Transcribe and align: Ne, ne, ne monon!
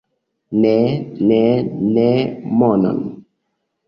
Ne, 0.61 0.71
ne, 1.31 1.37
ne 1.97 2.07
monon! 2.63 2.97